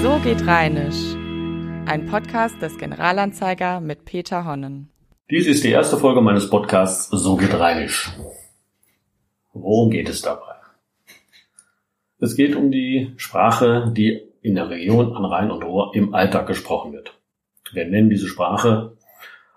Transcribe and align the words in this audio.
So 0.00 0.20
geht 0.22 0.46
Rheinisch. 0.46 1.16
Ein 1.86 2.06
Podcast 2.06 2.62
des 2.62 2.78
Generalanzeiger 2.78 3.80
mit 3.80 4.04
Peter 4.04 4.44
Honnen. 4.44 4.90
Dies 5.28 5.48
ist 5.48 5.64
die 5.64 5.72
erste 5.72 5.96
Folge 5.96 6.20
meines 6.20 6.48
Podcasts 6.48 7.08
So 7.10 7.34
geht 7.34 7.52
Rheinisch. 7.52 8.08
Worum 9.52 9.90
geht 9.90 10.08
es 10.08 10.22
dabei? 10.22 10.54
Es 12.20 12.36
geht 12.36 12.54
um 12.54 12.70
die 12.70 13.12
Sprache, 13.16 13.92
die 13.92 14.22
in 14.40 14.54
der 14.54 14.70
Region 14.70 15.16
an 15.16 15.24
Rhein 15.24 15.50
und 15.50 15.64
Ruhr 15.64 15.90
im 15.94 16.14
Alltag 16.14 16.46
gesprochen 16.46 16.92
wird. 16.92 17.18
Wir 17.72 17.84
nennen 17.84 18.08
diese 18.08 18.28
Sprache 18.28 18.96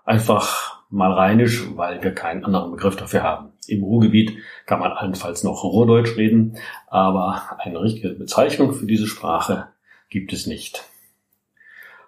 einfach 0.05 0.83
mal 0.89 1.13
Rheinisch, 1.13 1.67
weil 1.75 2.01
wir 2.01 2.15
keinen 2.15 2.43
anderen 2.43 2.71
Begriff 2.71 2.95
dafür 2.95 3.21
haben. 3.21 3.53
Im 3.67 3.83
Ruhrgebiet 3.83 4.37
kann 4.65 4.79
man 4.79 4.91
allenfalls 4.91 5.43
noch 5.43 5.63
Ruhrdeutsch 5.63 6.17
reden, 6.17 6.57
aber 6.87 7.59
eine 7.59 7.79
richtige 7.79 8.09
Bezeichnung 8.09 8.73
für 8.73 8.87
diese 8.87 9.05
Sprache 9.05 9.67
gibt 10.11 10.33
es 10.33 10.45
nicht. 10.45 10.83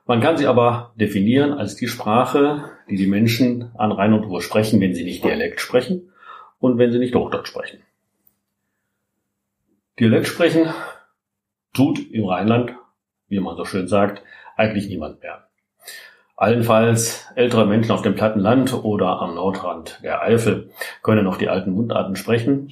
Man 0.05 0.19
kann 0.19 0.37
sie 0.37 0.45
aber 0.45 0.93
definieren 0.95 1.53
als 1.53 1.75
die 1.75 1.87
Sprache, 1.87 2.69
die 2.89 2.97
die 2.97 3.07
Menschen 3.07 3.71
an 3.75 3.93
Rhein 3.93 4.13
und 4.13 4.25
Ruhr 4.25 4.41
sprechen, 4.41 4.81
wenn 4.81 4.93
sie 4.93 5.05
nicht 5.05 5.23
Dialekt 5.23 5.61
sprechen 5.61 6.11
und 6.59 6.77
wenn 6.77 6.91
sie 6.91 6.99
nicht 6.99 7.15
Hochdeutsch 7.15 7.47
sprechen. 7.47 7.79
Dialekt 9.99 10.27
sprechen 10.27 10.71
tut 11.73 12.11
im 12.11 12.25
Rheinland, 12.25 12.75
wie 13.29 13.39
man 13.39 13.55
so 13.55 13.63
schön 13.63 13.87
sagt, 13.87 14.21
eigentlich 14.57 14.89
niemand 14.89 15.21
mehr. 15.21 15.47
Allenfalls 16.35 17.27
ältere 17.35 17.65
Menschen 17.65 17.91
auf 17.91 18.01
dem 18.01 18.15
platten 18.15 18.39
Land 18.39 18.73
oder 18.73 19.21
am 19.21 19.35
Nordrand 19.35 19.99
der 20.03 20.21
Eifel 20.21 20.71
können 21.01 21.23
noch 21.23 21.37
die 21.37 21.47
alten 21.47 21.71
Mundarten 21.71 22.17
sprechen, 22.17 22.71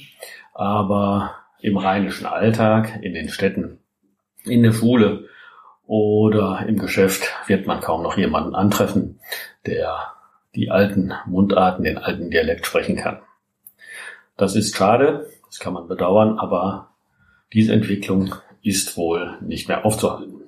aber 0.53 1.35
im 1.61 1.77
rheinischen 1.77 2.25
Alltag, 2.25 2.99
in 3.01 3.13
den 3.13 3.29
Städten, 3.29 3.80
in 4.45 4.63
der 4.63 4.73
Schule 4.73 5.27
oder 5.85 6.65
im 6.67 6.77
Geschäft 6.77 7.31
wird 7.47 7.67
man 7.67 7.81
kaum 7.81 8.03
noch 8.03 8.17
jemanden 8.17 8.55
antreffen, 8.55 9.19
der 9.65 10.13
die 10.55 10.69
alten 10.69 11.13
Mundarten, 11.25 11.83
den 11.83 11.97
alten 11.97 12.29
Dialekt 12.29 12.65
sprechen 12.65 12.95
kann. 12.95 13.19
Das 14.37 14.55
ist 14.55 14.75
schade, 14.75 15.29
das 15.45 15.59
kann 15.59 15.73
man 15.73 15.87
bedauern, 15.87 16.39
aber 16.39 16.89
diese 17.53 17.73
Entwicklung 17.73 18.35
ist 18.61 18.97
wohl 18.97 19.37
nicht 19.41 19.67
mehr 19.67 19.85
aufzuhalten. 19.85 20.41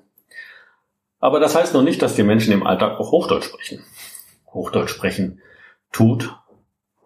Aber 1.20 1.40
das 1.40 1.56
heißt 1.56 1.74
noch 1.74 1.84
nicht, 1.84 2.02
dass 2.02 2.16
die 2.16 2.24
Menschen 2.24 2.54
im 2.54 2.66
Alltag 2.66 3.00
auch 3.00 3.12
Hochdeutsch 3.12 3.46
sprechen. 3.46 3.84
Hochdeutsch 4.54 4.92
sprechen 4.92 5.42
tut 5.92 6.36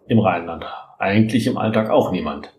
im 0.06 0.18
Rheinland 0.18 0.64
eigentlich 0.98 1.46
im 1.46 1.58
Alltag 1.58 1.90
auch 1.90 2.10
niemand. 2.10 2.52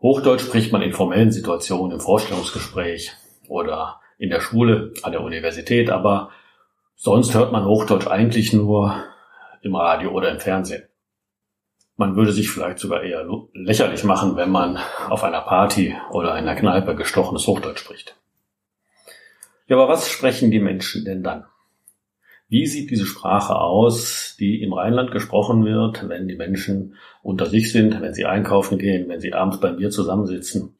Hochdeutsch 0.00 0.42
spricht 0.42 0.72
man 0.72 0.82
in 0.82 0.92
formellen 0.92 1.32
Situationen, 1.32 1.92
im 1.92 2.00
Vorstellungsgespräch 2.00 3.12
oder 3.48 4.00
in 4.18 4.30
der 4.30 4.40
Schule, 4.40 4.92
an 5.02 5.12
der 5.12 5.22
Universität, 5.22 5.90
aber 5.90 6.30
sonst 6.94 7.34
hört 7.34 7.52
man 7.52 7.64
Hochdeutsch 7.64 8.06
eigentlich 8.06 8.52
nur 8.52 9.04
im 9.62 9.74
Radio 9.74 10.10
oder 10.12 10.30
im 10.30 10.40
Fernsehen. 10.40 10.84
Man 11.96 12.14
würde 12.14 12.32
sich 12.32 12.48
vielleicht 12.48 12.78
sogar 12.78 13.02
eher 13.02 13.26
lächerlich 13.54 14.04
machen, 14.04 14.36
wenn 14.36 14.50
man 14.50 14.78
auf 15.08 15.24
einer 15.24 15.40
Party 15.40 15.96
oder 16.10 16.30
in 16.38 16.46
einer 16.46 16.54
Kneipe 16.54 16.94
gestochenes 16.94 17.46
Hochdeutsch 17.48 17.80
spricht. 17.80 18.14
Ja, 19.66 19.76
aber 19.76 19.88
was 19.88 20.08
sprechen 20.08 20.52
die 20.52 20.60
Menschen 20.60 21.04
denn 21.04 21.24
dann? 21.24 21.44
Wie 22.50 22.66
sieht 22.66 22.90
diese 22.90 23.04
Sprache 23.04 23.56
aus, 23.56 24.34
die 24.38 24.62
im 24.62 24.72
Rheinland 24.72 25.10
gesprochen 25.10 25.66
wird, 25.66 26.08
wenn 26.08 26.28
die 26.28 26.36
Menschen 26.36 26.96
unter 27.22 27.44
sich 27.44 27.70
sind, 27.70 28.00
wenn 28.00 28.14
sie 28.14 28.24
einkaufen 28.24 28.78
gehen, 28.78 29.06
wenn 29.08 29.20
sie 29.20 29.34
abends 29.34 29.60
beim 29.60 29.76
Bier 29.76 29.90
zusammensitzen 29.90 30.78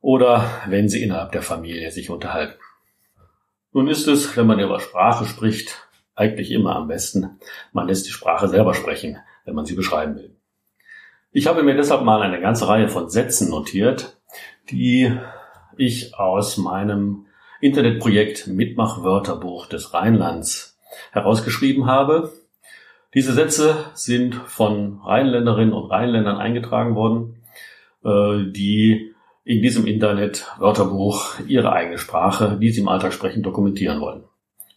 oder 0.00 0.48
wenn 0.68 0.88
sie 0.88 1.02
innerhalb 1.02 1.32
der 1.32 1.42
Familie 1.42 1.90
sich 1.90 2.10
unterhalten? 2.10 2.60
Nun 3.72 3.88
ist 3.88 4.06
es, 4.06 4.36
wenn 4.36 4.46
man 4.46 4.60
über 4.60 4.78
Sprache 4.78 5.24
spricht, 5.24 5.88
eigentlich 6.14 6.52
immer 6.52 6.76
am 6.76 6.86
besten, 6.86 7.40
man 7.72 7.88
lässt 7.88 8.06
die 8.06 8.12
Sprache 8.12 8.46
selber 8.46 8.72
sprechen, 8.72 9.18
wenn 9.44 9.56
man 9.56 9.66
sie 9.66 9.74
beschreiben 9.74 10.14
will. 10.14 10.36
Ich 11.32 11.48
habe 11.48 11.64
mir 11.64 11.74
deshalb 11.74 12.04
mal 12.04 12.22
eine 12.22 12.40
ganze 12.40 12.68
Reihe 12.68 12.88
von 12.88 13.10
Sätzen 13.10 13.50
notiert, 13.50 14.16
die 14.70 15.18
ich 15.76 16.14
aus 16.14 16.56
meinem 16.56 17.26
Internetprojekt 17.60 18.46
Mitmachwörterbuch 18.46 19.66
des 19.66 19.92
Rheinlands 19.92 20.73
herausgeschrieben 21.12 21.86
habe. 21.86 22.32
Diese 23.14 23.32
Sätze 23.32 23.76
sind 23.94 24.34
von 24.34 25.00
Rheinländerinnen 25.04 25.72
und 25.72 25.90
Rheinländern 25.90 26.36
eingetragen 26.36 26.94
worden, 26.96 27.36
äh, 28.04 28.50
die 28.50 29.14
in 29.44 29.62
diesem 29.62 29.86
Internet-Wörterbuch 29.86 31.38
ihre 31.46 31.72
eigene 31.72 31.98
Sprache, 31.98 32.58
die 32.60 32.70
sie 32.70 32.80
im 32.80 32.88
Alltag 32.88 33.12
sprechen, 33.12 33.42
dokumentieren 33.42 34.00
wollen. 34.00 34.24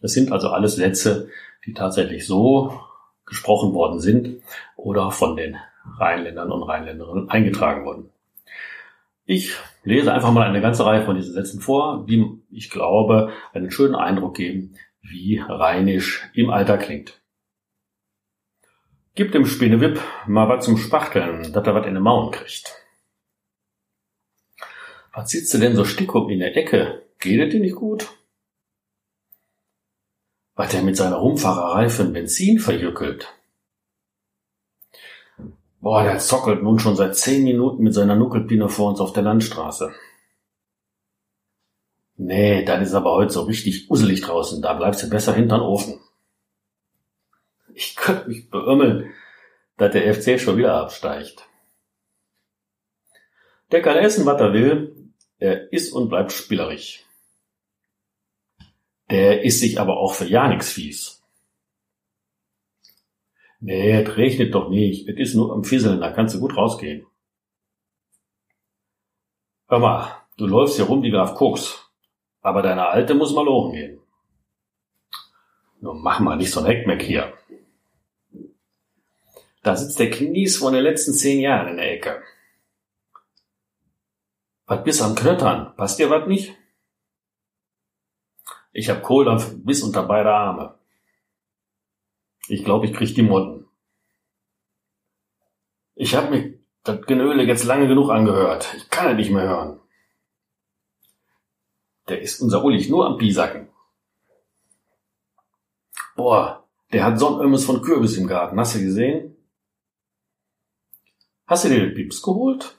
Es 0.00 0.12
sind 0.12 0.30
also 0.30 0.48
alles 0.48 0.76
Sätze, 0.76 1.28
die 1.66 1.74
tatsächlich 1.74 2.26
so 2.26 2.78
gesprochen 3.26 3.72
worden 3.74 3.98
sind 3.98 4.42
oder 4.76 5.10
von 5.10 5.36
den 5.36 5.56
Rheinländern 5.98 6.52
und 6.52 6.62
Rheinländerinnen 6.62 7.30
eingetragen 7.30 7.84
wurden. 7.84 8.10
Ich 9.24 9.54
lese 9.84 10.12
einfach 10.12 10.32
mal 10.32 10.46
eine 10.46 10.60
ganze 10.60 10.86
Reihe 10.86 11.02
von 11.02 11.16
diesen 11.16 11.34
Sätzen 11.34 11.60
vor, 11.60 12.06
die 12.08 12.26
ich 12.50 12.70
glaube 12.70 13.30
einen 13.52 13.70
schönen 13.70 13.94
Eindruck 13.94 14.36
geben, 14.36 14.74
wie 15.10 15.38
rheinisch 15.38 16.28
im 16.34 16.50
Alter 16.50 16.78
klingt. 16.78 17.20
Gib 19.14 19.32
dem 19.32 19.46
Spinnewipp 19.46 20.00
mal 20.26 20.48
was 20.48 20.64
zum 20.64 20.76
Spachteln, 20.76 21.52
dass 21.52 21.66
er 21.66 21.74
was 21.74 21.86
in 21.86 21.94
den 21.94 22.02
Mauen 22.02 22.30
kriegt. 22.30 22.74
Was 25.12 25.30
sitzt 25.30 25.52
du 25.52 25.58
denn 25.58 25.74
so 25.74 25.84
stickum 25.84 26.30
in 26.30 26.38
der 26.38 26.56
Ecke? 26.56 27.02
Geht 27.18 27.40
es 27.40 27.50
dir 27.50 27.60
nicht 27.60 27.74
gut? 27.74 28.08
Was 30.54 30.70
der 30.70 30.82
mit 30.82 30.96
seiner 30.96 31.16
Rumfahrerei 31.16 31.88
für 31.88 32.04
Benzin 32.04 32.58
verjückelt? 32.58 33.34
Boah, 35.80 36.02
der 36.02 36.18
zockelt 36.18 36.62
nun 36.62 36.78
schon 36.78 36.96
seit 36.96 37.16
zehn 37.16 37.44
Minuten 37.44 37.82
mit 37.82 37.94
seiner 37.94 38.16
Nuckelpine 38.16 38.68
vor 38.68 38.90
uns 38.90 39.00
auf 39.00 39.12
der 39.12 39.22
Landstraße. 39.22 39.92
Nee, 42.20 42.64
dann 42.64 42.82
ist 42.82 42.94
aber 42.94 43.12
heute 43.12 43.32
so 43.32 43.42
richtig 43.42 43.88
uselig 43.88 44.22
draußen. 44.22 44.60
Da 44.60 44.72
bleibst 44.74 45.04
du 45.04 45.08
besser 45.08 45.34
hinterm 45.34 45.62
Ofen. 45.62 46.00
Ich 47.74 47.94
könnte 47.94 48.28
mich 48.28 48.50
beömmeln, 48.50 49.14
dass 49.76 49.92
der 49.92 50.12
FC 50.12 50.40
schon 50.40 50.56
wieder 50.56 50.74
absteigt. 50.74 51.48
Der 53.70 53.82
kann 53.82 53.96
essen, 53.96 54.26
was 54.26 54.40
er 54.40 54.52
will. 54.52 55.12
Er 55.38 55.72
ist 55.72 55.92
und 55.92 56.08
bleibt 56.08 56.32
spielerisch. 56.32 57.04
Der 59.10 59.44
ist 59.44 59.60
sich 59.60 59.78
aber 59.78 59.98
auch 59.98 60.14
für 60.14 60.26
ja 60.26 60.48
nix 60.48 60.72
fies. 60.72 61.22
Nee, 63.60 63.92
es 64.02 64.16
regnet 64.16 64.54
doch 64.54 64.70
nicht. 64.70 65.08
Es 65.08 65.16
ist 65.16 65.34
nur 65.34 65.52
am 65.52 65.62
Fisseln, 65.62 66.00
da 66.00 66.10
kannst 66.10 66.34
du 66.34 66.40
gut 66.40 66.56
rausgehen. 66.56 67.06
Hör 69.68 69.78
mal, 69.78 70.26
du 70.36 70.48
läufst 70.48 70.76
hier 70.76 70.86
rum 70.86 71.04
wie 71.04 71.12
Graf 71.12 71.36
Koks. 71.36 71.87
Aber 72.40 72.62
deine 72.62 72.86
Alte 72.86 73.14
muss 73.14 73.34
mal 73.34 73.44
lochen 73.44 73.72
gehen. 73.72 74.00
Nun 75.80 76.02
mach 76.02 76.20
mal 76.20 76.36
nicht 76.36 76.50
so 76.50 76.60
ein 76.60 76.66
Heckmeck 76.66 77.02
hier. 77.02 77.32
Da 79.62 79.76
sitzt 79.76 79.98
der 79.98 80.10
Knies 80.10 80.56
von 80.56 80.72
den 80.72 80.82
letzten 80.82 81.12
zehn 81.12 81.40
Jahren 81.40 81.68
in 81.68 81.76
der 81.76 81.92
Ecke. 81.92 82.22
Was 84.66 84.84
bist 84.84 85.02
am 85.02 85.14
Knöttern? 85.14 85.74
Passt 85.76 85.98
dir 85.98 86.10
was 86.10 86.26
nicht? 86.26 86.54
Ich 88.72 88.90
hab 88.90 89.02
Kohldampf 89.02 89.54
bis 89.56 89.82
unter 89.82 90.02
beide 90.04 90.32
Arme. 90.32 90.78
Ich 92.48 92.64
glaube, 92.64 92.86
ich 92.86 92.94
krieg 92.94 93.14
die 93.14 93.22
Motten. 93.22 93.66
Ich 95.94 96.14
habe 96.14 96.30
mir 96.30 96.58
das 96.84 97.04
Genöle 97.06 97.42
jetzt 97.42 97.64
lange 97.64 97.88
genug 97.88 98.10
angehört. 98.10 98.72
Ich 98.76 98.88
kann 98.88 99.10
es 99.10 99.16
nicht 99.16 99.30
mehr 99.30 99.48
hören. 99.48 99.80
Der 102.08 102.20
ist 102.20 102.40
unser 102.40 102.64
Ullich 102.64 102.88
nur 102.88 103.06
am 103.06 103.18
Piesacken. 103.18 103.68
Boah, 106.16 106.64
der 106.92 107.04
hat 107.04 107.18
Sonnömmes 107.18 107.64
von 107.64 107.82
Kürbis 107.82 108.16
im 108.16 108.26
Garten. 108.26 108.58
Hast 108.58 108.74
du 108.74 108.80
gesehen? 108.80 109.36
Hast 111.46 111.64
du 111.64 111.68
dir 111.68 111.80
den 111.80 111.94
Pips 111.94 112.22
geholt? 112.22 112.78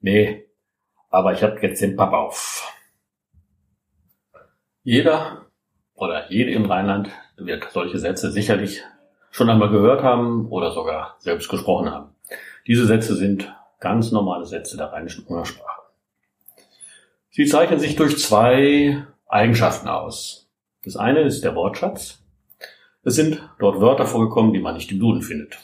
Nee, 0.00 0.46
aber 1.10 1.32
ich 1.32 1.42
hab 1.42 1.62
jetzt 1.62 1.80
den 1.80 1.96
Papp 1.96 2.12
auf. 2.12 2.72
Jeder 4.82 5.46
oder 5.94 6.30
jede 6.30 6.52
im 6.52 6.66
Rheinland 6.66 7.10
wird 7.36 7.70
solche 7.72 7.98
Sätze 7.98 8.32
sicherlich 8.32 8.82
schon 9.30 9.48
einmal 9.48 9.70
gehört 9.70 10.02
haben 10.02 10.48
oder 10.50 10.72
sogar 10.72 11.16
selbst 11.18 11.48
gesprochen 11.48 11.90
haben. 11.90 12.14
Diese 12.66 12.86
Sätze 12.86 13.14
sind 13.16 13.52
ganz 13.80 14.12
normale 14.12 14.44
Sätze 14.44 14.76
der 14.76 14.92
rheinischen 14.92 15.24
Muttersprache. 15.28 15.71
Sie 17.34 17.46
zeichnen 17.46 17.80
sich 17.80 17.96
durch 17.96 18.18
zwei 18.18 19.06
Eigenschaften 19.26 19.88
aus. 19.88 20.50
Das 20.84 20.96
eine 20.96 21.20
ist 21.20 21.42
der 21.42 21.54
Wortschatz. 21.54 22.22
Es 23.04 23.14
sind 23.14 23.40
dort 23.58 23.80
Wörter 23.80 24.04
vorgekommen, 24.04 24.52
die 24.52 24.60
man 24.60 24.74
nicht 24.74 24.92
im 24.92 25.00
Duden 25.00 25.22
findet. 25.22 25.58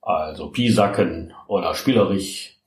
Also 0.00 0.50
Piesacken 0.50 1.34
oder 1.48 1.74
spielerisch 1.74 2.60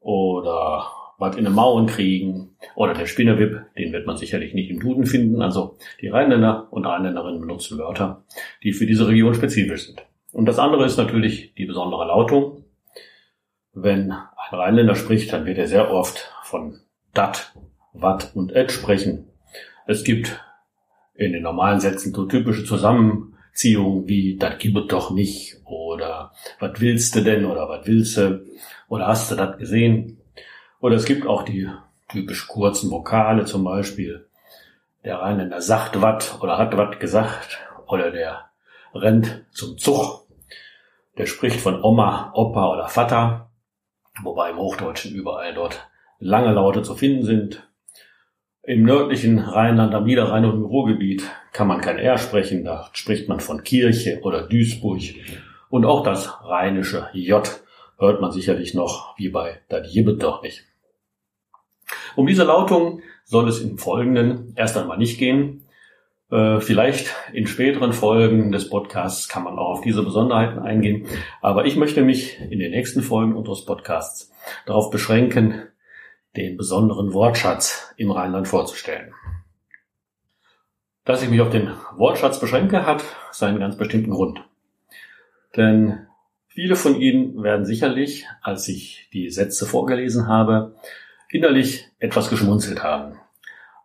oder 0.00 0.88
was 1.18 1.36
in 1.36 1.44
den 1.44 1.54
Mauern 1.54 1.86
kriegen, 1.86 2.56
oder 2.74 2.94
der 2.94 3.06
Spinnerwip, 3.06 3.62
den 3.78 3.92
wird 3.92 4.08
man 4.08 4.16
sicherlich 4.16 4.52
nicht 4.52 4.68
im 4.68 4.80
Duden 4.80 5.06
finden. 5.06 5.40
Also 5.40 5.78
die 6.00 6.08
Rheinländer 6.08 6.66
und 6.72 6.84
Rheinländerinnen 6.84 7.40
benutzen 7.40 7.78
Wörter, 7.78 8.24
die 8.64 8.72
für 8.72 8.86
diese 8.86 9.06
Region 9.06 9.34
spezifisch 9.34 9.86
sind. 9.86 10.04
Und 10.32 10.46
das 10.46 10.58
andere 10.58 10.84
ist 10.84 10.96
natürlich 10.96 11.54
die 11.54 11.66
besondere 11.66 12.06
Lautung. 12.06 12.64
Wenn 13.72 14.10
ein 14.10 14.26
Rheinländer 14.50 14.96
spricht, 14.96 15.32
dann 15.32 15.46
wird 15.46 15.58
er 15.58 15.68
sehr 15.68 15.92
oft 15.92 16.32
von 16.42 16.80
dat, 17.16 17.52
wat 17.92 18.32
und 18.34 18.52
et 18.52 18.72
sprechen. 18.72 19.28
Es 19.86 20.04
gibt 20.04 20.40
in 21.14 21.32
den 21.32 21.42
normalen 21.42 21.80
Sätzen 21.80 22.14
so 22.14 22.26
typische 22.26 22.64
Zusammenziehungen 22.64 24.06
wie 24.08 24.36
dat 24.36 24.58
gibt 24.58 24.92
doch 24.92 25.10
nicht 25.10 25.56
oder 25.64 26.32
wat 26.58 26.80
willst 26.80 27.14
du 27.14 27.22
denn 27.22 27.44
oder 27.46 27.68
wat 27.68 27.86
willst 27.86 28.16
du 28.16 28.44
oder 28.88 29.06
hast 29.06 29.30
du 29.30 29.34
das 29.36 29.58
gesehen? 29.58 30.18
Oder 30.80 30.96
es 30.96 31.06
gibt 31.06 31.26
auch 31.26 31.42
die 31.42 31.68
typisch 32.08 32.46
kurzen 32.46 32.90
Vokale 32.90 33.44
zum 33.44 33.64
Beispiel. 33.64 34.26
Der 35.04 35.20
Rheinländer 35.20 35.60
sagt 35.60 36.00
wat 36.02 36.38
oder 36.42 36.58
hat 36.58 36.76
wat 36.76 37.00
gesagt 37.00 37.58
oder 37.86 38.10
der 38.10 38.50
rennt 38.94 39.44
zum 39.52 39.78
Zug 39.78 40.26
der 41.18 41.26
spricht 41.26 41.60
von 41.60 41.82
Oma, 41.82 42.30
Opa 42.34 42.72
oder 42.72 42.88
Vater, 42.88 43.50
wobei 44.22 44.50
im 44.50 44.58
Hochdeutschen 44.58 45.14
überall 45.14 45.54
dort 45.54 45.88
lange 46.18 46.52
Laute 46.52 46.82
zu 46.82 46.94
finden 46.94 47.24
sind. 47.24 47.68
Im 48.62 48.82
nördlichen 48.82 49.38
Rheinland, 49.38 49.94
am 49.94 50.04
Niederrhein 50.04 50.44
und 50.44 50.54
im 50.54 50.64
Ruhrgebiet 50.64 51.22
kann 51.52 51.68
man 51.68 51.80
kein 51.80 51.98
R 51.98 52.18
sprechen, 52.18 52.64
da 52.64 52.88
spricht 52.92 53.28
man 53.28 53.40
von 53.40 53.62
Kirche 53.62 54.20
oder 54.22 54.42
Duisburg. 54.42 55.02
Und 55.68 55.84
auch 55.84 56.02
das 56.02 56.42
rheinische 56.42 57.08
J 57.12 57.48
hört 57.98 58.20
man 58.20 58.32
sicherlich 58.32 58.74
noch, 58.74 59.16
wie 59.18 59.28
bei 59.28 59.60
Das 59.68 59.92
doch 60.18 60.42
nicht. 60.42 60.64
Um 62.16 62.26
diese 62.26 62.44
Lautung 62.44 63.02
soll 63.24 63.48
es 63.48 63.60
im 63.60 63.78
Folgenden 63.78 64.52
erst 64.56 64.76
einmal 64.76 64.98
nicht 64.98 65.18
gehen. 65.18 65.62
Äh, 66.30 66.60
vielleicht 66.60 67.14
in 67.32 67.46
späteren 67.46 67.92
Folgen 67.92 68.50
des 68.50 68.68
Podcasts 68.68 69.28
kann 69.28 69.44
man 69.44 69.58
auch 69.58 69.70
auf 69.70 69.80
diese 69.82 70.02
Besonderheiten 70.02 70.58
eingehen. 70.58 71.06
Aber 71.40 71.66
ich 71.66 71.76
möchte 71.76 72.02
mich 72.02 72.40
in 72.40 72.58
den 72.58 72.72
nächsten 72.72 73.02
Folgen 73.02 73.36
unseres 73.36 73.64
Podcasts 73.64 74.32
darauf 74.66 74.90
beschränken, 74.90 75.62
den 76.36 76.56
besonderen 76.56 77.12
Wortschatz 77.12 77.92
im 77.96 78.10
Rheinland 78.10 78.48
vorzustellen. 78.48 79.12
Dass 81.04 81.22
ich 81.22 81.30
mich 81.30 81.40
auf 81.40 81.50
den 81.50 81.70
Wortschatz 81.96 82.40
beschränke, 82.40 82.84
hat 82.84 83.04
seinen 83.30 83.60
ganz 83.60 83.76
bestimmten 83.76 84.10
Grund. 84.10 84.40
Denn 85.56 86.06
viele 86.48 86.76
von 86.76 87.00
Ihnen 87.00 87.42
werden 87.42 87.64
sicherlich, 87.64 88.26
als 88.42 88.68
ich 88.68 89.08
die 89.12 89.30
Sätze 89.30 89.66
vorgelesen 89.66 90.26
habe, 90.26 90.74
innerlich 91.30 91.88
etwas 91.98 92.28
geschmunzelt 92.28 92.82
haben. 92.82 93.18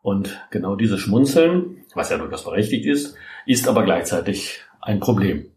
Und 0.02 0.42
genau 0.50 0.76
dieses 0.76 1.00
Schmunzeln, 1.00 1.86
was 1.94 2.10
ja 2.10 2.18
durchaus 2.18 2.44
berechtigt 2.44 2.86
ist, 2.86 3.16
ist 3.46 3.68
aber 3.68 3.84
gleichzeitig 3.84 4.62
ein 4.82 5.00
Problem. 5.00 5.52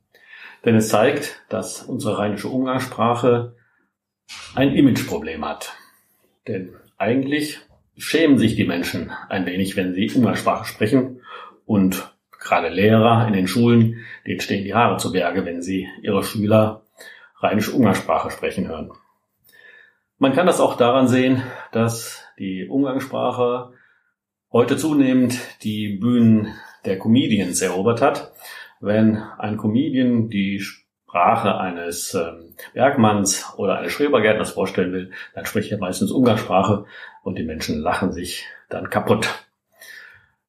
Denn 0.64 0.76
es 0.76 0.88
zeigt, 0.88 1.42
dass 1.48 1.82
unsere 1.82 2.18
rheinische 2.18 2.48
Umgangssprache 2.48 3.56
ein 4.54 4.74
Imageproblem 4.74 5.44
hat. 5.44 5.74
Denn 6.46 6.74
eigentlich 6.98 7.60
schämen 7.96 8.38
sich 8.38 8.56
die 8.56 8.64
Menschen 8.64 9.10
ein 9.28 9.46
wenig, 9.46 9.76
wenn 9.76 9.94
sie 9.94 10.10
Umgangssprache 10.10 10.66
sprechen 10.66 11.20
und 11.64 12.14
gerade 12.38 12.68
Lehrer 12.68 13.26
in 13.26 13.32
den 13.32 13.48
Schulen, 13.48 14.04
denen 14.26 14.40
stehen 14.40 14.64
die 14.64 14.74
Haare 14.74 14.98
zu 14.98 15.12
Berge, 15.12 15.44
wenn 15.44 15.62
sie 15.62 15.88
ihre 16.02 16.22
Schüler 16.22 16.82
rheinische 17.40 17.72
Umgangssprache 17.72 18.30
sprechen 18.30 18.68
hören. 18.68 18.90
Man 20.18 20.32
kann 20.32 20.46
das 20.46 20.60
auch 20.60 20.76
daran 20.76 21.08
sehen, 21.08 21.42
dass 21.72 22.24
die 22.38 22.66
Umgangssprache 22.68 23.72
heute 24.52 24.76
zunehmend 24.76 25.38
die 25.62 25.96
Bühnen 25.96 26.54
der 26.84 26.98
Comedians 26.98 27.60
erobert 27.60 28.00
hat. 28.00 28.32
Wenn 28.80 29.16
ein 29.16 29.56
Comedian 29.56 30.28
die 30.28 30.62
Sprache 31.14 31.56
eines 31.58 32.12
ähm, 32.14 32.56
Bergmanns 32.72 33.54
oder 33.56 33.78
eines 33.78 33.92
Schrebergärtners 33.92 34.50
vorstellen 34.50 34.92
will, 34.92 35.12
dann 35.32 35.46
spricht 35.46 35.70
er 35.70 35.78
meistens 35.78 36.10
Umgangssprache 36.10 36.86
und 37.22 37.38
die 37.38 37.44
Menschen 37.44 37.78
lachen 37.78 38.10
sich 38.10 38.46
dann 38.68 38.90
kaputt. 38.90 39.28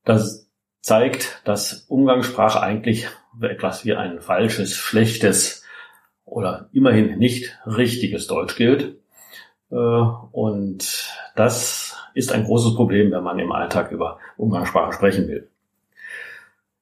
Das 0.06 0.50
zeigt, 0.81 1.41
dass 1.45 1.85
Umgangssprache 1.88 2.63
eigentlich 2.63 3.07
etwas 3.39 3.85
wie 3.85 3.94
ein 3.94 4.21
falsches, 4.21 4.75
schlechtes 4.75 5.63
oder 6.23 6.67
immerhin 6.73 7.19
nicht 7.19 7.59
richtiges 7.67 8.25
Deutsch 8.25 8.56
gilt. 8.56 8.95
Äh, 9.69 9.75
und 9.75 11.13
das 11.35 11.95
ist 12.15 12.31
ein 12.31 12.44
großes 12.44 12.73
Problem, 12.73 13.12
wenn 13.12 13.23
man 13.23 13.38
im 13.38 13.51
Alltag 13.51 13.91
über 13.91 14.17
Umgangssprache 14.35 14.94
sprechen 14.94 15.27
will. 15.27 15.47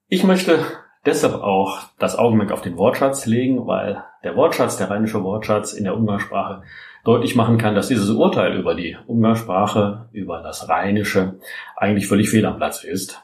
Ich 0.07 0.23
möchte 0.23 0.65
deshalb 1.05 1.35
auch 1.35 1.81
das 1.99 2.17
Augenmerk 2.17 2.51
auf 2.51 2.61
den 2.61 2.77
Wortschatz 2.77 3.25
legen, 3.25 3.67
weil 3.67 4.03
der 4.23 4.35
Wortschatz, 4.35 4.77
der 4.77 4.89
rheinische 4.89 5.23
Wortschatz 5.23 5.73
in 5.73 5.83
der 5.83 5.95
Umgangssprache 5.95 6.63
deutlich 7.03 7.35
machen 7.35 7.57
kann, 7.57 7.75
dass 7.75 7.89
dieses 7.89 8.09
Urteil 8.09 8.57
über 8.57 8.75
die 8.75 8.97
Umgangssprache, 9.07 10.07
über 10.11 10.41
das 10.41 10.69
Rheinische 10.69 11.39
eigentlich 11.75 12.07
völlig 12.07 12.29
fehl 12.29 12.45
am 12.45 12.57
Platz 12.57 12.83
ist. 12.83 13.21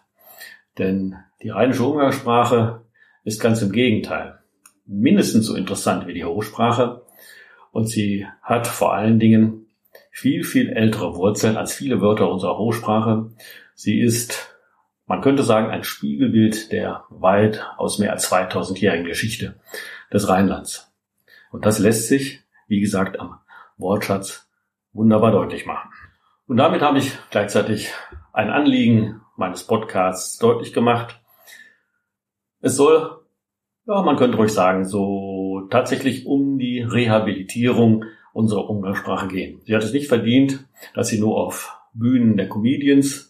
Denn 0.77 1.15
die 1.41 1.49
rheinische 1.49 1.83
Umgangssprache 1.83 2.81
ist 3.23 3.41
ganz 3.41 3.61
im 3.61 3.71
Gegenteil 3.71 4.39
mindestens 4.85 5.45
so 5.45 5.55
interessant 5.55 6.07
wie 6.07 6.13
die 6.13 6.25
Hochsprache 6.25 7.03
und 7.71 7.87
sie 7.87 8.25
hat 8.41 8.67
vor 8.67 8.93
allen 8.93 9.19
Dingen 9.19 9.67
viel, 10.11 10.43
viel 10.43 10.69
ältere 10.69 11.15
Wurzeln 11.15 11.55
als 11.55 11.73
viele 11.73 12.01
Wörter 12.01 12.29
unserer 12.29 12.57
Hochsprache. 12.57 13.29
Sie 13.75 13.99
ist, 13.99 14.58
man 15.09 15.21
könnte 15.21 15.41
sagen, 15.41 15.71
ein 15.71 15.83
Spiegelbild 15.83 16.71
der 16.71 17.03
weit 17.09 17.65
aus 17.77 17.97
mehr 17.97 18.11
als 18.11 18.31
2000-jährigen 18.31 19.07
Geschichte 19.07 19.59
des 20.13 20.29
Rheinlands. 20.29 20.94
Und 21.51 21.65
das 21.65 21.79
lässt 21.79 22.07
sich, 22.07 22.44
wie 22.67 22.79
gesagt, 22.79 23.19
am 23.19 23.39
Wortschatz 23.77 24.47
wunderbar 24.94 25.31
deutlich 25.31 25.65
machen. 25.65 25.89
Und 26.45 26.57
damit 26.57 26.83
habe 26.83 27.00
ich 27.00 27.17
gleichzeitig 27.31 27.91
ein 28.33 28.51
Anliegen 28.51 29.21
meines 29.35 29.63
Podcasts 29.63 30.38
deutlich 30.38 30.73
gemacht. 30.73 31.19
Es 32.61 32.75
soll, 32.75 33.23
ja, 33.88 34.03
man 34.03 34.15
könnte 34.15 34.38
ruhig 34.38 34.53
sagen, 34.53 34.85
so 34.85 35.67
tatsächlich 35.71 36.27
um 36.27 36.59
die 36.59 36.81
Rehabilitierung 36.81 38.06
unserer 38.31 38.69
Umgangssprache 38.69 39.27
gehen. 39.27 39.61
Sie 39.65 39.75
hat 39.75 39.83
es 39.83 39.91
nicht 39.91 40.07
verdient, 40.07 40.67
dass 40.94 41.07
sie 41.07 41.19
nur 41.19 41.35
auf 41.35 41.75
Bühnen 41.94 42.38
der 42.38 42.47
Comedians 42.47 43.29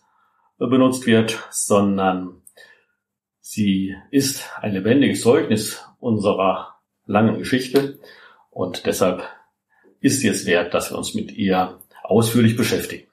benutzt 0.67 1.05
wird, 1.05 1.39
sondern 1.51 2.41
sie 3.39 3.95
ist 4.11 4.49
ein 4.59 4.73
lebendiges 4.73 5.21
Zeugnis 5.21 5.83
unserer 5.99 6.79
langen 7.05 7.37
Geschichte 7.39 7.99
und 8.49 8.85
deshalb 8.85 9.23
ist 10.01 10.19
sie 10.19 10.27
es 10.27 10.45
wert, 10.45 10.73
dass 10.73 10.91
wir 10.91 10.97
uns 10.97 11.13
mit 11.13 11.31
ihr 11.31 11.79
ausführlich 12.03 12.55
beschäftigen. 12.55 13.07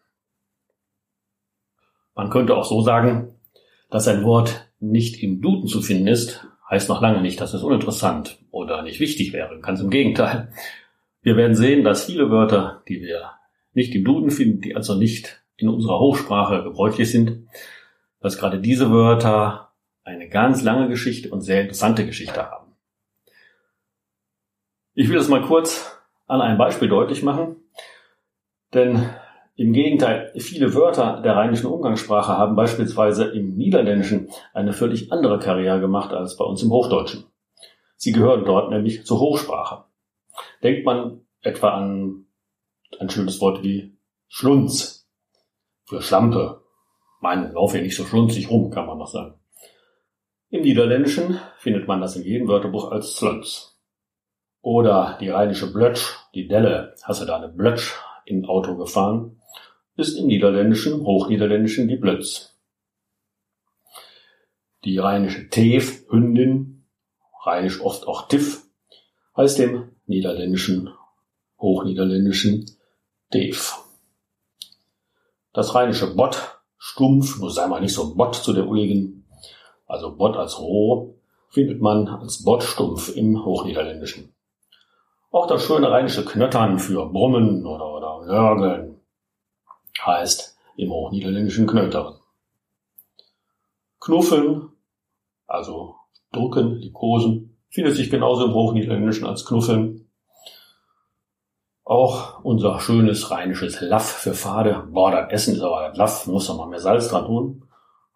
Man 2.14 2.30
könnte 2.30 2.56
auch 2.56 2.64
so 2.64 2.82
sagen, 2.82 3.34
dass 3.90 4.08
ein 4.08 4.24
Wort 4.24 4.70
nicht 4.80 5.22
im 5.22 5.40
Duden 5.40 5.68
zu 5.68 5.82
finden 5.82 6.06
ist, 6.06 6.46
heißt 6.68 6.88
noch 6.88 7.00
lange 7.00 7.20
nicht, 7.20 7.40
dass 7.40 7.54
es 7.54 7.62
uninteressant 7.62 8.38
oder 8.50 8.82
nicht 8.82 9.00
wichtig 9.00 9.32
wäre. 9.32 9.60
Ganz 9.60 9.80
im 9.80 9.90
Gegenteil. 9.90 10.50
Wir 11.22 11.36
werden 11.36 11.54
sehen, 11.54 11.84
dass 11.84 12.06
viele 12.06 12.30
Wörter, 12.30 12.82
die 12.88 13.00
wir 13.00 13.32
nicht 13.72 13.94
im 13.94 14.04
Duden 14.04 14.30
finden, 14.30 14.60
die 14.60 14.74
also 14.74 14.94
nicht 14.94 15.42
in 15.56 15.68
unserer 15.68 15.98
Hochsprache 15.98 16.62
gebräuchlich 16.62 17.10
sind, 17.10 17.48
dass 18.20 18.38
gerade 18.38 18.60
diese 18.60 18.90
Wörter 18.90 19.72
eine 20.04 20.28
ganz 20.28 20.62
lange 20.62 20.88
Geschichte 20.88 21.30
und 21.30 21.40
sehr 21.40 21.62
interessante 21.62 22.06
Geschichte 22.06 22.50
haben. 22.50 22.76
Ich 24.94 25.08
will 25.08 25.16
das 25.16 25.28
mal 25.28 25.42
kurz 25.42 26.00
an 26.26 26.40
einem 26.40 26.58
Beispiel 26.58 26.88
deutlich 26.88 27.22
machen, 27.22 27.56
denn 28.72 29.10
im 29.56 29.72
Gegenteil, 29.72 30.32
viele 30.36 30.74
Wörter 30.74 31.22
der 31.22 31.34
rheinischen 31.34 31.66
Umgangssprache 31.66 32.36
haben 32.36 32.56
beispielsweise 32.56 33.24
im 33.24 33.56
Niederländischen 33.56 34.28
eine 34.52 34.74
völlig 34.74 35.12
andere 35.12 35.38
Karriere 35.38 35.80
gemacht 35.80 36.12
als 36.12 36.36
bei 36.36 36.44
uns 36.44 36.62
im 36.62 36.70
Hochdeutschen. 36.70 37.24
Sie 37.96 38.12
gehören 38.12 38.44
dort 38.44 38.70
nämlich 38.70 39.06
zur 39.06 39.18
Hochsprache. 39.18 39.84
Denkt 40.62 40.84
man 40.84 41.22
etwa 41.40 41.70
an 41.70 42.26
ein 43.00 43.08
schönes 43.08 43.40
Wort 43.40 43.62
wie 43.62 43.96
Schlunz 44.28 44.95
für 45.86 46.02
Schlampe. 46.02 46.62
Meine, 47.20 47.52
laufe 47.52 47.78
ja 47.78 47.82
nicht 47.82 47.96
so 47.96 48.04
schlunzig 48.04 48.50
rum, 48.50 48.70
kann 48.70 48.86
man 48.86 48.98
noch 48.98 49.08
sagen. 49.08 49.34
Im 50.50 50.62
Niederländischen 50.62 51.40
findet 51.58 51.88
man 51.88 52.00
das 52.00 52.16
in 52.16 52.22
jedem 52.22 52.48
Wörterbuch 52.48 52.90
als 52.90 53.16
Slunz. 53.16 53.78
Oder 54.60 55.16
die 55.20 55.28
rheinische 55.28 55.72
Blötsch, 55.72 56.16
die 56.34 56.48
Delle, 56.48 56.94
hast 57.02 57.22
du 57.22 57.24
da 57.24 57.36
eine 57.36 57.48
Blötsch 57.48 57.94
im 58.24 58.44
Auto 58.44 58.76
gefahren, 58.76 59.40
ist 59.96 60.18
im 60.18 60.26
Niederländischen, 60.26 61.04
Hochniederländischen 61.04 61.88
die 61.88 61.96
Blötz. 61.96 62.58
Die 64.84 64.98
rheinische 64.98 65.48
Teef, 65.48 66.04
Hündin, 66.10 66.84
rheinisch 67.44 67.80
oft 67.80 68.06
auch 68.06 68.28
Tiff, 68.28 68.66
heißt 69.36 69.58
im 69.60 69.92
Niederländischen, 70.06 70.90
Hochniederländischen 71.58 72.70
Dave. 73.30 73.85
Das 75.56 75.74
rheinische 75.74 76.14
Bott, 76.14 76.60
stumpf, 76.76 77.38
nur 77.38 77.50
sei 77.50 77.66
mal 77.66 77.80
nicht 77.80 77.94
so 77.94 78.14
Bott 78.14 78.34
zu 78.34 78.52
der 78.52 78.68
Ulligen, 78.68 79.26
also 79.86 80.14
Bott 80.14 80.36
als 80.36 80.60
roh, 80.60 81.14
findet 81.48 81.80
man 81.80 82.08
als 82.08 82.44
Bott 82.44 82.62
stumpf 82.62 83.16
im 83.16 83.42
Hochniederländischen. 83.42 84.34
Auch 85.30 85.46
das 85.46 85.64
schöne 85.64 85.90
rheinische 85.90 86.26
Knöttern 86.26 86.78
für 86.78 87.06
Brummen 87.06 87.64
oder, 87.64 87.90
oder 87.90 88.26
Nörgeln 88.26 89.00
heißt 90.04 90.58
im 90.76 90.90
Hochniederländischen 90.90 91.66
Knöttern. 91.66 92.16
Knuffeln, 93.98 94.68
also 95.46 95.94
Drucken, 96.32 96.74
Likosen, 96.74 97.56
findet 97.70 97.96
sich 97.96 98.10
genauso 98.10 98.44
im 98.44 98.52
Hochniederländischen 98.52 99.26
als 99.26 99.46
Knuffeln. 99.46 100.05
Auch 101.86 102.42
unser 102.42 102.80
schönes 102.80 103.30
rheinisches 103.30 103.80
Laff 103.80 104.10
für 104.10 104.34
Fade, 104.34 104.88
boah, 104.90 105.12
das 105.12 105.30
Essen 105.30 105.54
ist 105.54 105.62
aber 105.62 105.88
das 105.88 105.96
Laff, 105.96 106.26
muss 106.26 106.48
doch 106.48 106.58
mal 106.58 106.66
mehr 106.66 106.80
Salz 106.80 107.10
dran 107.10 107.26
tun, 107.26 107.62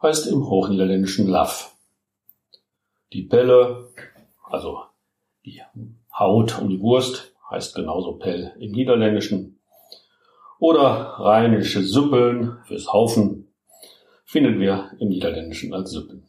heißt 0.03 0.27
im 0.27 0.45
Hochniederländischen 0.45 1.29
Laff. 1.29 1.73
Die 3.13 3.23
Pelle, 3.23 3.93
also 4.43 4.81
die 5.45 5.63
Haut 6.13 6.61
um 6.61 6.69
die 6.69 6.81
Wurst, 6.81 7.33
heißt 7.49 7.77
genauso 7.77 8.15
Pell 8.15 8.57
im 8.59 8.73
Niederländischen. 8.73 9.61
Oder 10.59 11.15
rheinische 11.21 11.85
Suppeln 11.85 12.59
fürs 12.65 12.93
Haufen 12.93 13.55
finden 14.25 14.59
wir 14.59 14.91
im 14.99 15.11
Niederländischen 15.11 15.73
als 15.75 15.93
Suppen. 15.93 16.29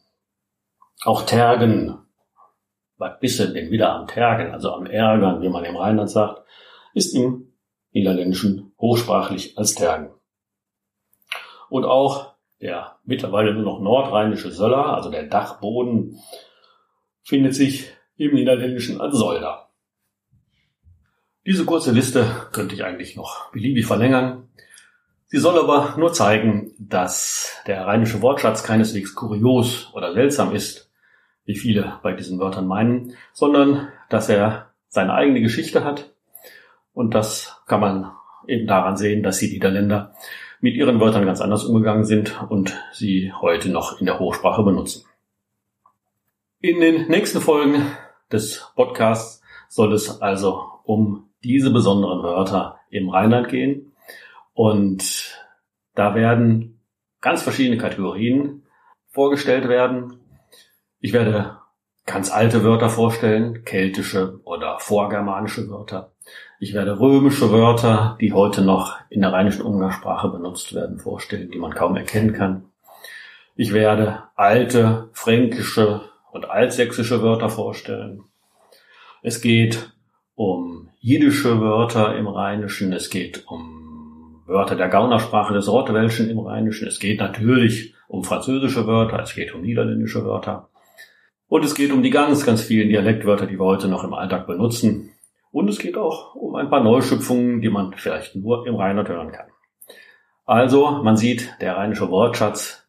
Auch 1.04 1.22
Tergen, 1.22 1.98
was 2.98 3.18
bist 3.18 3.40
du 3.40 3.48
denn 3.48 3.72
wieder 3.72 3.94
am 3.94 4.06
Tergen, 4.06 4.52
also 4.52 4.72
am 4.72 4.86
Ärgern, 4.86 5.42
wie 5.42 5.48
man 5.48 5.64
im 5.64 5.74
Rheinland 5.74 6.08
sagt, 6.08 6.42
ist 6.94 7.14
im 7.14 7.52
Niederländischen 7.92 8.72
hochsprachlich 8.78 9.58
als 9.58 9.74
Tergen. 9.74 10.10
Und 11.68 11.84
auch 11.84 12.32
der 12.60 12.98
mittlerweile 13.04 13.52
nur 13.54 13.64
noch 13.64 13.80
nordrheinische 13.80 14.50
Söller, 14.52 14.94
also 14.94 15.10
der 15.10 15.24
Dachboden, 15.24 16.18
findet 17.22 17.54
sich 17.54 17.90
im 18.16 18.34
Niederländischen 18.34 19.00
als 19.00 19.16
Solder. 19.16 19.68
Diese 21.44 21.64
kurze 21.64 21.90
Liste 21.90 22.24
könnte 22.52 22.76
ich 22.76 22.84
eigentlich 22.84 23.16
noch 23.16 23.50
beliebig 23.50 23.84
verlängern. 23.84 24.48
Sie 25.26 25.38
soll 25.38 25.58
aber 25.58 25.96
nur 25.98 26.12
zeigen, 26.12 26.72
dass 26.78 27.56
der 27.66 27.84
rheinische 27.84 28.22
Wortschatz 28.22 28.62
keineswegs 28.62 29.14
kurios 29.16 29.90
oder 29.92 30.12
seltsam 30.12 30.54
ist, 30.54 30.90
wie 31.44 31.56
viele 31.56 31.98
bei 32.02 32.12
diesen 32.12 32.38
Wörtern 32.38 32.68
meinen, 32.68 33.16
sondern 33.32 33.88
dass 34.08 34.28
er 34.28 34.70
seine 34.88 35.14
eigene 35.14 35.40
Geschichte 35.40 35.84
hat. 35.84 36.11
Und 36.92 37.14
das 37.14 37.60
kann 37.66 37.80
man 37.80 38.12
eben 38.46 38.66
daran 38.66 38.96
sehen, 38.96 39.22
dass 39.22 39.38
die 39.38 39.48
Niederländer 39.48 40.14
mit 40.60 40.74
ihren 40.74 41.00
Wörtern 41.00 41.26
ganz 41.26 41.40
anders 41.40 41.64
umgegangen 41.64 42.04
sind 42.04 42.40
und 42.48 42.78
sie 42.92 43.32
heute 43.32 43.68
noch 43.68 43.98
in 44.00 44.06
der 44.06 44.18
Hochsprache 44.18 44.62
benutzen. 44.62 45.04
In 46.60 46.80
den 46.80 47.08
nächsten 47.08 47.40
Folgen 47.40 47.86
des 48.30 48.70
Podcasts 48.76 49.42
soll 49.68 49.92
es 49.92 50.22
also 50.22 50.64
um 50.84 51.30
diese 51.42 51.70
besonderen 51.70 52.22
Wörter 52.22 52.78
im 52.90 53.08
Rheinland 53.08 53.48
gehen 53.48 53.92
und 54.54 55.36
da 55.94 56.14
werden 56.14 56.80
ganz 57.20 57.42
verschiedene 57.42 57.78
Kategorien 57.78 58.62
vorgestellt 59.08 59.68
werden. 59.68 60.20
Ich 61.00 61.12
werde 61.12 61.58
ganz 62.06 62.30
alte 62.30 62.64
Wörter 62.64 62.88
vorstellen, 62.88 63.64
keltische 63.64 64.40
oder 64.44 64.78
vorgermanische 64.78 65.68
Wörter. 65.68 66.12
Ich 66.62 66.74
werde 66.74 67.00
römische 67.00 67.50
Wörter, 67.50 68.16
die 68.20 68.32
heute 68.32 68.62
noch 68.62 68.94
in 69.10 69.22
der 69.22 69.32
rheinischen 69.32 69.62
Umgangssprache 69.62 70.28
benutzt 70.28 70.72
werden, 70.76 71.00
vorstellen, 71.00 71.50
die 71.50 71.58
man 71.58 71.74
kaum 71.74 71.96
erkennen 71.96 72.34
kann. 72.34 72.66
Ich 73.56 73.72
werde 73.72 74.22
alte 74.36 75.08
fränkische 75.12 76.02
und 76.30 76.48
altsächsische 76.48 77.20
Wörter 77.20 77.48
vorstellen. 77.48 78.22
Es 79.22 79.40
geht 79.40 79.92
um 80.36 80.88
jiddische 81.00 81.60
Wörter 81.60 82.16
im 82.16 82.28
Rheinischen, 82.28 82.92
es 82.92 83.10
geht 83.10 83.42
um 83.48 84.44
Wörter 84.46 84.76
der 84.76 84.88
Gaunersprache 84.88 85.54
des 85.54 85.66
Rottwelschen 85.66 86.30
im 86.30 86.38
Rheinischen. 86.38 86.86
Es 86.86 87.00
geht 87.00 87.18
natürlich 87.18 87.96
um 88.06 88.22
französische 88.22 88.86
Wörter, 88.86 89.18
es 89.18 89.34
geht 89.34 89.52
um 89.52 89.62
niederländische 89.62 90.24
Wörter. 90.24 90.68
Und 91.48 91.64
es 91.64 91.74
geht 91.74 91.90
um 91.90 92.04
die 92.04 92.10
ganz, 92.10 92.46
ganz 92.46 92.62
vielen 92.62 92.88
Dialektwörter, 92.88 93.48
die 93.48 93.58
wir 93.58 93.64
heute 93.64 93.88
noch 93.88 94.04
im 94.04 94.14
Alltag 94.14 94.46
benutzen. 94.46 95.11
Und 95.52 95.68
es 95.68 95.78
geht 95.78 95.96
auch 95.96 96.34
um 96.34 96.56
ein 96.56 96.70
paar 96.70 96.82
Neuschöpfungen, 96.82 97.60
die 97.60 97.68
man 97.68 97.92
vielleicht 97.92 98.34
nur 98.34 98.66
im 98.66 98.74
Rheinland 98.74 99.08
hören 99.08 99.32
kann. 99.32 99.50
Also, 100.44 101.02
man 101.02 101.16
sieht, 101.16 101.54
der 101.60 101.76
rheinische 101.76 102.10
Wortschatz 102.10 102.88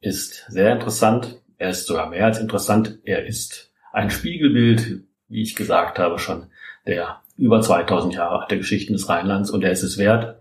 ist 0.00 0.44
sehr 0.48 0.72
interessant. 0.72 1.40
Er 1.56 1.70
ist 1.70 1.86
sogar 1.86 2.10
mehr 2.10 2.26
als 2.26 2.38
interessant. 2.38 2.98
Er 3.04 3.24
ist 3.24 3.72
ein 3.92 4.10
Spiegelbild, 4.10 5.04
wie 5.28 5.42
ich 5.42 5.54
gesagt 5.54 5.98
habe, 5.98 6.18
schon 6.18 6.48
der 6.86 7.22
über 7.38 7.60
2000 7.60 8.14
Jahre 8.14 8.40
alte 8.40 8.58
Geschichten 8.58 8.92
des 8.92 9.08
Rheinlands 9.08 9.50
und 9.50 9.64
er 9.64 9.72
ist 9.72 9.82
es 9.82 9.96
wert, 9.96 10.36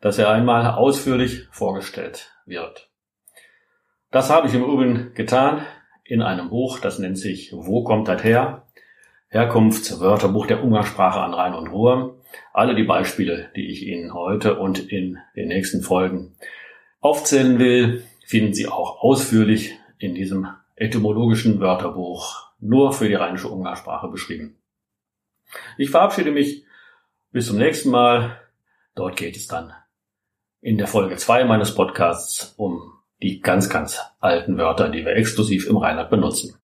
dass 0.00 0.18
er 0.18 0.30
einmal 0.30 0.66
ausführlich 0.66 1.48
vorgestellt 1.50 2.30
wird. 2.44 2.90
Das 4.10 4.30
habe 4.30 4.46
ich 4.46 4.54
im 4.54 4.62
Übrigen 4.62 5.12
getan 5.14 5.66
in 6.04 6.22
einem 6.22 6.50
Buch, 6.50 6.78
das 6.78 6.98
nennt 6.98 7.18
sich 7.18 7.52
Wo 7.52 7.82
kommt 7.82 8.06
das 8.06 8.22
her? 8.22 8.65
Herkunftswörterbuch 9.36 10.46
der 10.46 10.64
Umgangssprache 10.64 11.20
an 11.20 11.34
Rhein 11.34 11.52
und 11.52 11.68
Ruhr. 11.68 12.22
Alle 12.54 12.74
die 12.74 12.84
Beispiele, 12.84 13.50
die 13.54 13.68
ich 13.70 13.86
Ihnen 13.86 14.14
heute 14.14 14.58
und 14.58 14.90
in 14.90 15.18
den 15.36 15.48
nächsten 15.48 15.82
Folgen 15.82 16.34
aufzählen 17.00 17.58
will, 17.58 18.02
finden 18.24 18.54
Sie 18.54 18.66
auch 18.66 19.02
ausführlich 19.02 19.74
in 19.98 20.14
diesem 20.14 20.48
etymologischen 20.74 21.60
Wörterbuch 21.60 22.50
nur 22.60 22.94
für 22.94 23.08
die 23.08 23.14
rheinische 23.14 23.48
Umgangssprache 23.48 24.08
beschrieben. 24.08 24.56
Ich 25.76 25.90
verabschiede 25.90 26.30
mich 26.30 26.64
bis 27.30 27.46
zum 27.46 27.58
nächsten 27.58 27.90
Mal. 27.90 28.40
Dort 28.94 29.16
geht 29.16 29.36
es 29.36 29.46
dann 29.46 29.74
in 30.62 30.78
der 30.78 30.86
Folge 30.86 31.16
2 31.16 31.44
meines 31.44 31.74
Podcasts 31.74 32.54
um 32.56 32.94
die 33.22 33.40
ganz, 33.40 33.68
ganz 33.68 34.00
alten 34.18 34.56
Wörter, 34.56 34.88
die 34.88 35.04
wir 35.04 35.14
exklusiv 35.14 35.66
im 35.68 35.76
Rheinland 35.76 36.08
benutzen. 36.08 36.56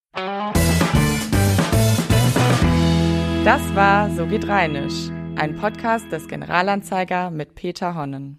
Das 3.44 3.74
war 3.74 4.08
So 4.10 4.26
geht 4.26 4.46
Rheinisch, 4.46 5.10
ein 5.34 5.56
Podcast 5.56 6.12
des 6.12 6.28
Generalanzeiger 6.28 7.32
mit 7.32 7.56
Peter 7.56 7.96
Honnen. 7.96 8.38